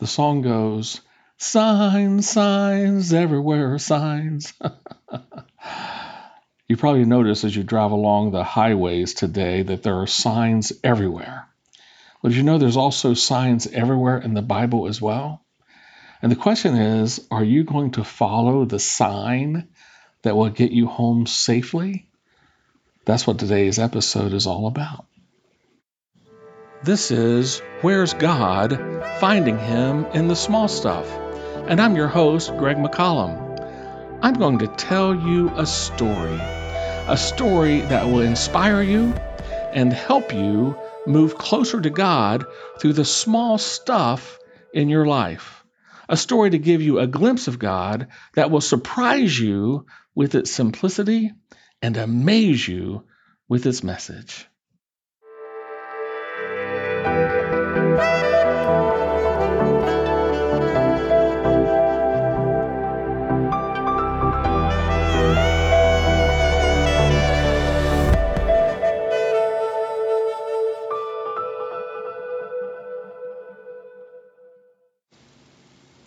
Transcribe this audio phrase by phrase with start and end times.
[0.00, 1.00] The song goes,
[1.36, 4.52] Signs, signs, everywhere signs.
[6.68, 11.48] you probably notice as you drive along the highways today that there are signs everywhere.
[12.22, 15.44] But you know there's also signs everywhere in the Bible as well?
[16.22, 19.68] And the question is are you going to follow the sign
[20.22, 22.08] that will get you home safely?
[23.04, 25.04] That's what today's episode is all about.
[26.84, 28.78] This is Where's God?
[29.18, 31.10] Finding Him in the Small Stuff.
[31.66, 34.18] And I'm your host, Greg McCollum.
[34.20, 39.14] I'm going to tell you a story, a story that will inspire you
[39.72, 40.76] and help you
[41.06, 42.44] move closer to God
[42.78, 44.38] through the small stuff
[44.74, 45.64] in your life.
[46.10, 50.50] A story to give you a glimpse of God that will surprise you with its
[50.50, 51.32] simplicity
[51.80, 53.04] and amaze you
[53.48, 54.46] with its message.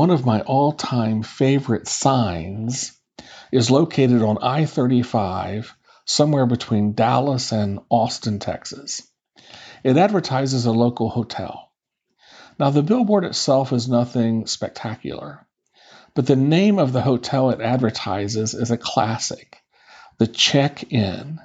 [0.00, 2.98] One of my all time favorite signs
[3.52, 9.02] is located on I 35, somewhere between Dallas and Austin, Texas.
[9.84, 11.70] It advertises a local hotel.
[12.58, 15.46] Now, the billboard itself is nothing spectacular,
[16.14, 19.58] but the name of the hotel it advertises is a classic
[20.16, 21.40] the Czech Inn.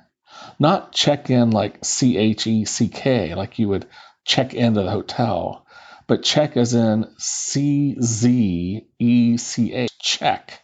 [0.60, 3.86] Not check in like C H E C K, like you would
[4.24, 5.65] check into the hotel,
[6.08, 10.62] but Czech as in C Z E C H, Czech.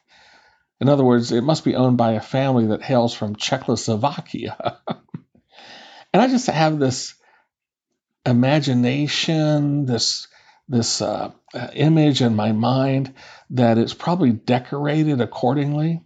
[0.80, 4.80] In other words, it must be owned by a family that hails from Czechoslovakia.
[6.14, 7.16] and I just have this
[8.25, 10.28] imagination, this
[10.67, 11.31] this uh,
[11.73, 13.14] image in my mind
[13.50, 16.02] that it's probably decorated accordingly.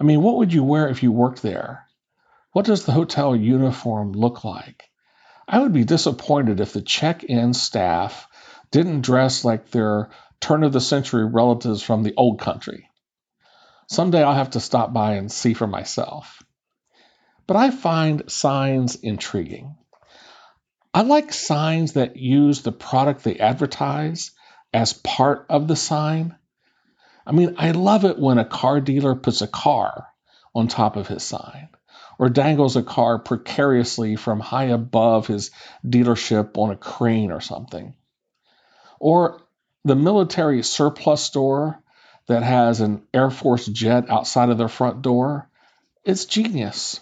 [0.00, 1.86] I mean, what would you wear if you worked there?
[2.52, 4.84] What does the hotel uniform look like?
[5.46, 8.26] I would be disappointed if the check in staff
[8.70, 10.10] didn't dress like their
[10.40, 12.88] turn of the century relatives from the old country.
[13.88, 16.42] Someday I'll have to stop by and see for myself.
[17.46, 19.76] But I find signs intriguing.
[20.92, 24.32] I like signs that use the product they advertise
[24.72, 26.36] as part of the sign.
[27.26, 30.08] I mean, I love it when a car dealer puts a car
[30.54, 31.68] on top of his sign
[32.18, 35.50] or dangles a car precariously from high above his
[35.84, 37.94] dealership on a crane or something.
[38.98, 39.42] Or
[39.84, 41.82] the military surplus store
[42.26, 45.48] that has an Air Force jet outside of their front door.
[46.04, 47.00] It's genius.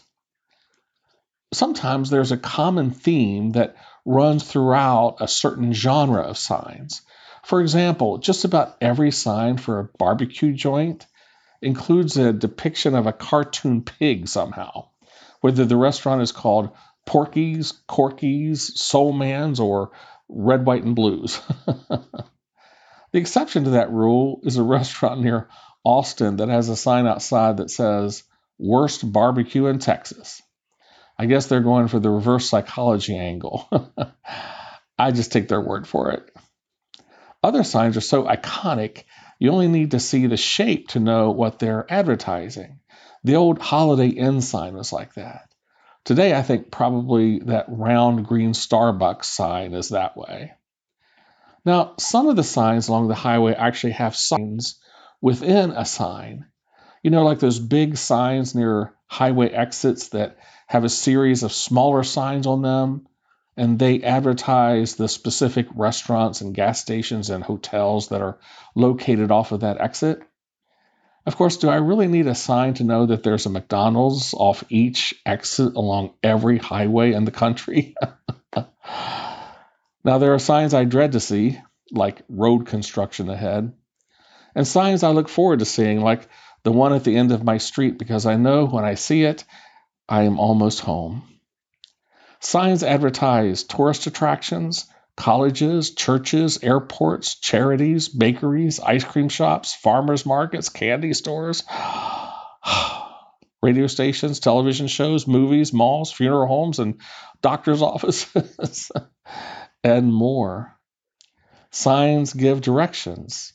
[1.53, 7.03] Sometimes there's a common theme that runs throughout a certain genre of signs.
[7.45, 11.07] For example, just about every sign for a barbecue joint
[11.63, 14.89] includes a depiction of a cartoon pig somehow,
[15.41, 16.71] whether the restaurant is called
[17.07, 19.93] Porky's, Corky's, Soul Man's, or
[20.29, 21.41] Red, White, and Blues.
[21.67, 22.05] the
[23.13, 25.49] exception to that rule is a restaurant near
[25.85, 28.23] Austin that has a sign outside that says,
[28.59, 30.41] Worst barbecue in Texas.
[31.19, 33.69] I guess they're going for the reverse psychology angle.
[34.99, 36.31] I just take their word for it.
[37.43, 39.05] Other signs are so iconic,
[39.39, 42.81] you only need to see the shape to know what they're advertising.
[43.25, 45.54] The old Holiday Inn sign was like that.
[46.05, 50.53] Today, I think probably that round green Starbucks sign is that way.
[51.65, 54.79] Now, some of the signs along the highway actually have signs
[55.23, 56.45] within a sign.
[57.03, 62.03] You know, like those big signs near highway exits that have a series of smaller
[62.03, 63.07] signs on them,
[63.57, 68.39] and they advertise the specific restaurants and gas stations and hotels that are
[68.75, 70.21] located off of that exit.
[71.27, 74.63] Of course, do I really need a sign to know that there's a McDonald's off
[74.69, 77.95] each exit along every highway in the country?
[80.05, 81.59] now, there are signs I dread to see,
[81.91, 83.73] like road construction ahead,
[84.55, 86.29] and signs I look forward to seeing, like
[86.63, 89.45] the one at the end of my street, because I know when I see it,
[90.07, 91.23] I am almost home.
[92.41, 101.13] Signs advertise tourist attractions, colleges, churches, airports, charities, bakeries, ice cream shops, farmers markets, candy
[101.13, 101.63] stores,
[103.63, 107.01] radio stations, television shows, movies, malls, funeral homes, and
[107.43, 108.91] doctor's offices,
[109.83, 110.77] and more.
[111.71, 113.53] Signs give directions.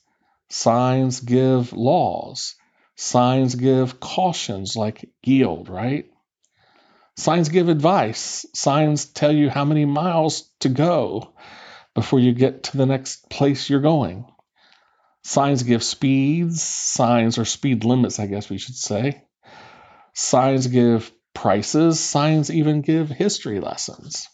[0.50, 2.55] Signs give laws.
[2.95, 6.09] Signs give cautions like yield, right?
[7.19, 8.45] Signs give advice.
[8.54, 11.33] Signs tell you how many miles to go.
[11.94, 14.25] before you get to the next place you're going.
[15.24, 19.25] Signs give speeds, signs or speed limits, I guess we should say.
[20.13, 24.30] Signs give prices, signs even give history lessons.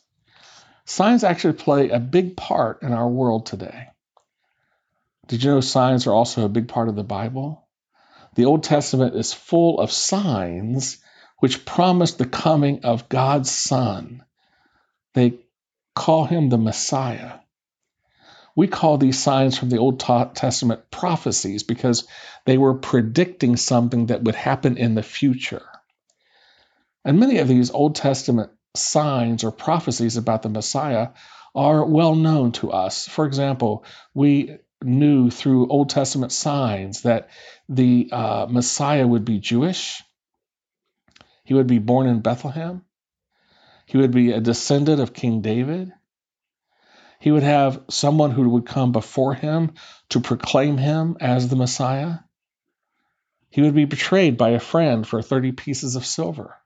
[0.86, 3.88] Signs actually play a big part in our world today.
[5.26, 7.68] Did you know signs are also a big part of the Bible?
[8.36, 11.00] The Old Testament is full of signs
[11.46, 14.24] which promised the coming of God's Son.
[15.14, 15.42] They
[15.94, 17.34] call him the Messiah.
[18.56, 22.08] We call these signs from the Old Testament prophecies because
[22.48, 25.62] they were predicting something that would happen in the future.
[27.04, 31.10] And many of these Old Testament signs or prophecies about the Messiah
[31.54, 33.08] are well known to us.
[33.08, 37.30] For example, we knew through Old Testament signs that
[37.70, 40.02] the uh, Messiah would be Jewish,
[41.46, 42.84] he would be born in Bethlehem,
[43.86, 45.94] he would be a descendant of King David.
[47.20, 49.76] He would have someone who would come before him
[50.10, 52.18] to proclaim him as the Messiah.
[53.50, 56.58] He would be betrayed by a friend for 30 pieces of silver.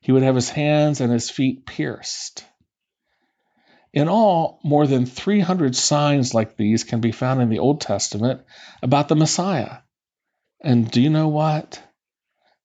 [0.00, 2.44] He would have his hands and his feet pierced.
[3.92, 8.42] In all, more than 300 signs like these can be found in the Old Testament
[8.82, 9.78] about the Messiah.
[10.62, 11.82] And do you know what?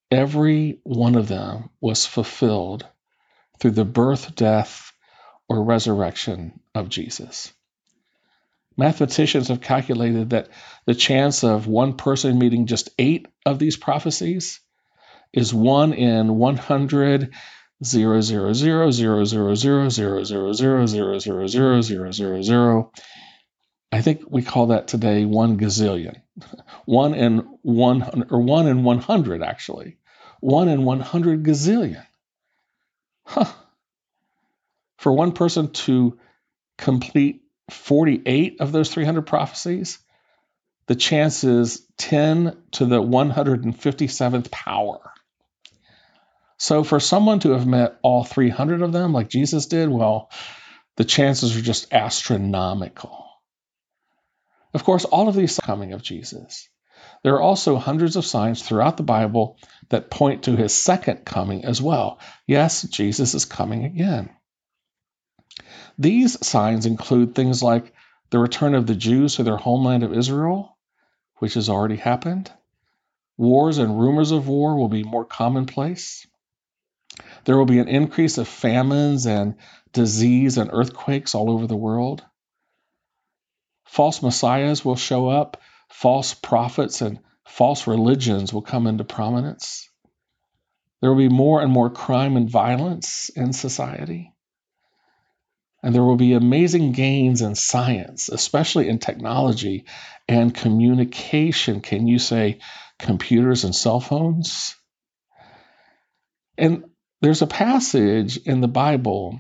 [0.10, 2.86] Every one of them was fulfilled
[3.60, 4.92] through the birth, death,
[5.50, 7.54] or resurrection of Jesus.
[8.78, 10.50] Mathematicians have calculated that
[10.86, 14.60] the chance of one person meeting just eight of these prophecies
[15.34, 17.34] is 1 in 100
[17.84, 22.92] zero zero zero zero zero zero zero zero zero zero zero zero zero zero zero.
[23.92, 26.22] I think we call that today one gazillion.
[26.86, 29.97] One in one or one in one hundred actually.
[30.40, 32.06] One in one hundred gazillion.
[33.26, 33.52] Huh.
[34.98, 36.18] For one person to
[36.78, 40.00] complete 48 of those 300 prophecies,
[40.88, 45.00] the chance is 10 to the 157th power.
[46.58, 50.32] So for someone to have met all 300 of them like Jesus did, well,
[50.96, 53.26] the chances are just astronomical.
[54.74, 56.70] Of course, all of these coming of Jesus.
[57.24, 59.58] There are also hundreds of signs throughout the Bible
[59.90, 62.20] that point to his second coming as well.
[62.46, 64.30] Yes, Jesus is coming again.
[65.98, 67.94] These signs include things like
[68.30, 70.78] the return of the Jews to their homeland of Israel,
[71.38, 72.52] which has already happened.
[73.38, 76.26] Wars and rumors of war will be more commonplace.
[77.46, 79.56] There will be an increase of famines and
[79.94, 82.24] disease and earthquakes all over the world.
[83.86, 89.90] False messiahs will show up, false prophets and false religions will come into prominence.
[91.02, 94.34] There will be more and more crime and violence in society.
[95.84, 99.86] And there will be amazing gains in science, especially in technology
[100.28, 101.82] and communication.
[101.82, 102.60] Can you say
[102.98, 104.76] computers and cell phones?
[106.58, 106.86] And
[107.22, 109.40] there's a passage in the Bible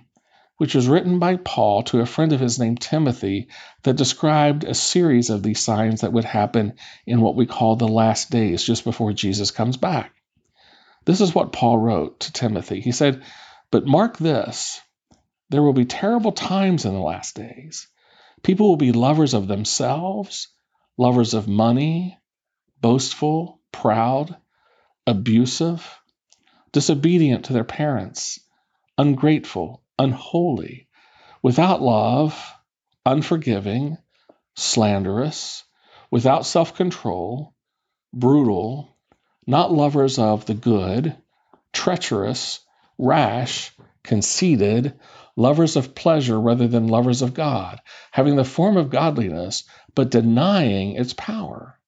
[0.57, 3.47] which was written by Paul to a friend of his named Timothy
[3.83, 6.73] that described a series of these signs that would happen
[7.05, 10.13] in what we call the last days, just before Jesus comes back.
[11.05, 12.81] This is what Paul wrote to Timothy.
[12.81, 13.23] He said,
[13.71, 14.81] But mark this
[15.49, 17.87] there will be terrible times in the last days.
[18.43, 20.49] People will be lovers of themselves,
[20.97, 22.17] lovers of money,
[22.81, 24.35] boastful, proud,
[25.05, 25.97] abusive
[26.71, 28.39] disobedient to their parents,
[28.97, 30.87] ungrateful, unholy,
[31.41, 32.53] without love,
[33.05, 33.97] unforgiving,
[34.55, 35.63] slanderous,
[36.11, 37.53] without self control,
[38.13, 38.97] brutal,
[39.45, 41.15] not lovers of the good,
[41.73, 42.59] treacherous,
[42.97, 43.71] rash,
[44.03, 44.93] conceited,
[45.35, 47.79] lovers of pleasure rather than lovers of God,
[48.11, 49.63] having the form of godliness,
[49.95, 51.79] but denying its power.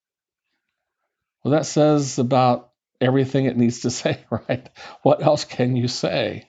[1.44, 4.70] Well, that says about everything it needs to say, right?
[5.02, 6.49] What else can you say?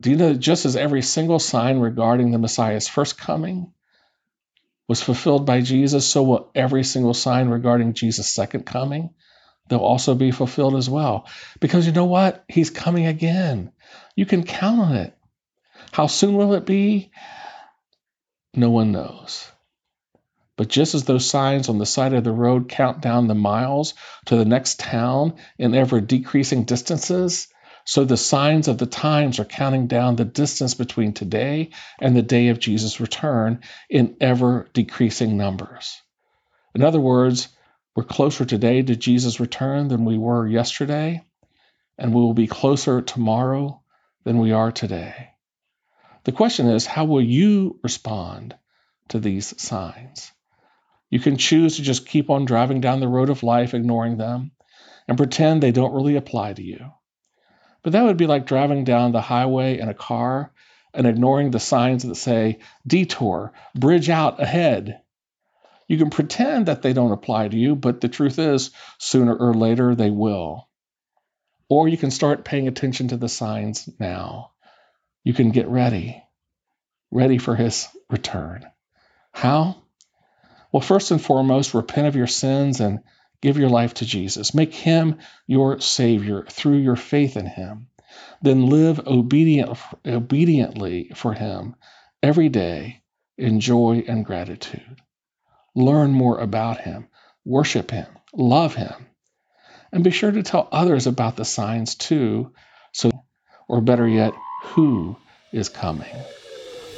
[0.00, 3.72] Do you know that just as every single sign regarding the Messiah's first coming
[4.86, 9.10] was fulfilled by Jesus, so will every single sign regarding Jesus' second coming,
[9.68, 11.26] they'll also be fulfilled as well.
[11.60, 12.44] Because you know what?
[12.48, 13.72] He's coming again.
[14.16, 15.14] You can count on it.
[15.92, 17.10] How soon will it be?
[18.54, 19.50] No one knows.
[20.56, 23.94] But just as those signs on the side of the road count down the miles
[24.26, 27.48] to the next town in ever decreasing distances,
[27.88, 32.20] so the signs of the times are counting down the distance between today and the
[32.20, 35.98] day of Jesus' return in ever decreasing numbers.
[36.74, 37.48] In other words,
[37.96, 41.24] we're closer today to Jesus' return than we were yesterday,
[41.96, 43.82] and we will be closer tomorrow
[44.22, 45.30] than we are today.
[46.24, 48.54] The question is, how will you respond
[49.08, 50.30] to these signs?
[51.08, 54.50] You can choose to just keep on driving down the road of life, ignoring them,
[55.08, 56.90] and pretend they don't really apply to you.
[57.82, 60.52] But that would be like driving down the highway in a car
[60.92, 65.00] and ignoring the signs that say detour, bridge out ahead.
[65.86, 69.54] You can pretend that they don't apply to you, but the truth is, sooner or
[69.54, 70.68] later they will.
[71.68, 74.52] Or you can start paying attention to the signs now.
[75.24, 76.22] You can get ready,
[77.10, 78.66] ready for his return.
[79.32, 79.82] How?
[80.72, 83.00] Well, first and foremost, repent of your sins and
[83.40, 84.54] give your life to Jesus.
[84.54, 87.88] Make him your Savior through your faith in him.
[88.42, 91.76] Then live obedient, obediently for him
[92.22, 93.02] every day
[93.36, 95.00] in joy and gratitude.
[95.74, 97.08] Learn more about him,
[97.44, 99.06] worship him, love him,
[99.92, 102.52] and be sure to tell others about the signs too,
[102.92, 103.10] so
[103.68, 105.16] or better yet, who
[105.52, 106.14] is coming.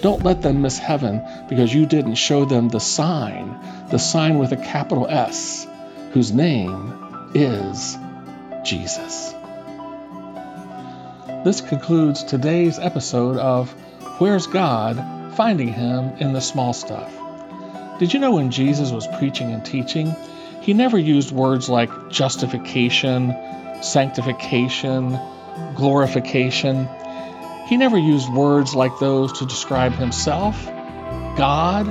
[0.02, 3.58] Don't let them miss heaven because you didn't show them the sign,
[3.90, 5.66] the sign with a capital S,
[6.10, 7.96] whose name is
[8.64, 9.32] Jesus.
[11.44, 13.70] This concludes today's episode of
[14.18, 15.36] Where's God?
[15.36, 17.10] Finding Him in the Small Stuff.
[17.98, 20.14] Did you know when Jesus was preaching and teaching,
[20.60, 23.34] he never used words like justification,
[23.80, 25.18] sanctification,
[25.76, 26.88] glorification.
[27.68, 30.66] He never used words like those to describe himself,
[31.36, 31.86] God,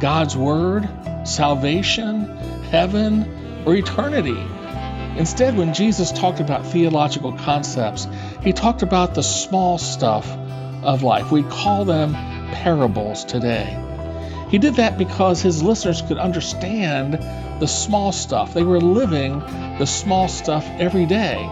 [0.00, 0.88] God's Word,
[1.24, 2.36] salvation,
[2.70, 4.38] heaven, or eternity.
[5.16, 8.06] Instead, when Jesus talked about theological concepts,
[8.42, 10.28] he talked about the small stuff
[10.82, 11.30] of life.
[11.30, 13.78] We call them parables today.
[14.48, 17.14] He did that because his listeners could understand
[17.60, 18.52] the small stuff.
[18.54, 19.40] They were living
[19.78, 21.48] the small stuff every day.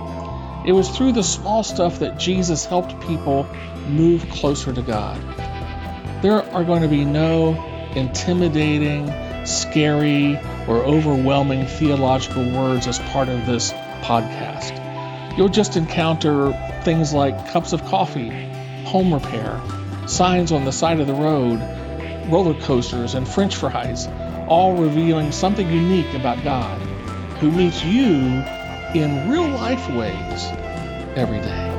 [0.67, 3.47] It was through the small stuff that Jesus helped people
[3.89, 5.19] move closer to God.
[6.23, 7.55] There are going to be no
[7.95, 9.11] intimidating,
[9.47, 10.39] scary,
[10.71, 13.73] or overwhelming theological words as part of this
[14.03, 14.79] podcast.
[15.37, 16.53] You'll just encounter
[16.85, 18.31] things like cups of coffee,
[18.85, 19.61] home repair,
[20.07, 21.61] signs on the side of the road,
[22.31, 24.07] roller coasters, and french fries,
[24.47, 26.81] all revealing something unique about God,
[27.41, 28.45] who meets you
[28.95, 30.45] in real life ways
[31.17, 31.71] every day.